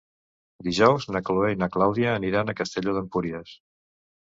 [0.67, 3.57] Dijous na Chloé i na Clàudia aniran a Castelló d'Empúries.